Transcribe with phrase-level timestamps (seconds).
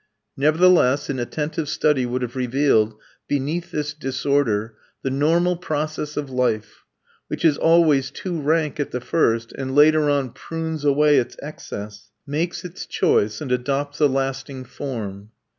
[0.35, 6.85] Nevertheless, an attentive study would have revealed, beneath this disorder, the normal process of life,
[7.27, 12.09] which is always too rank at the first and later on prunes away its excess,
[12.25, 15.29] makes its choice and adopts a lasting form.